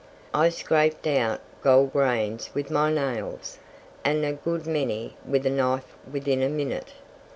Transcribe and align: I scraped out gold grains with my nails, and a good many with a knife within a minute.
I 0.33 0.49
scraped 0.49 1.05
out 1.05 1.41
gold 1.61 1.93
grains 1.93 2.49
with 2.55 2.71
my 2.71 2.91
nails, 2.91 3.59
and 4.03 4.25
a 4.25 4.33
good 4.33 4.65
many 4.65 5.15
with 5.27 5.45
a 5.45 5.51
knife 5.51 5.95
within 6.11 6.41
a 6.41 6.49
minute. 6.49 6.93